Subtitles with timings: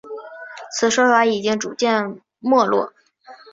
[0.71, 2.91] 此说法已经逐渐没落。